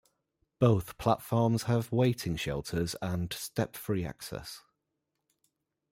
[0.57, 4.63] Both platforms have waiting shelters and step-free access.